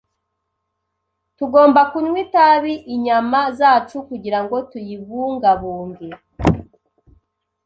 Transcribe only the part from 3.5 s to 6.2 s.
zacu kugirango tuyibungabunge.